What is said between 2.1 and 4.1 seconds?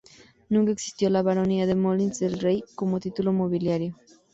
de Rey", como título nobiliario.